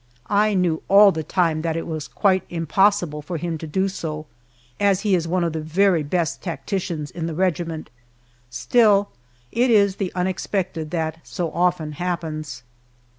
I 0.31 0.55
knew 0.55 0.81
all 0.87 1.11
the 1.11 1.21
time 1.21 1.61
that 1.61 1.77
it 1.77 1.85
was 1.85 2.07
quite 2.07 2.41
impossible 2.49 3.21
for 3.21 3.37
him 3.37 3.59
to 3.59 3.67
do 3.67 3.87
so, 3.87 4.25
as 4.79 5.01
he 5.01 5.13
is 5.13 5.27
one 5.27 5.43
of 5.43 5.53
the 5.53 5.61
very 5.61 6.01
best 6.01 6.41
tacticians 6.41 7.11
in 7.11 7.27
the 7.27 7.35
regiment 7.35 7.91
still, 8.49 9.09
it 9.51 9.69
is 9.69 9.97
the 9.97 10.11
unexpected 10.15 10.89
that 10.89 11.17
so 11.21 11.51
often 11.51 11.91
happens. 11.91 12.63